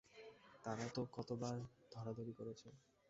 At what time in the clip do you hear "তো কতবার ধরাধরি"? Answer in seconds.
0.95-2.33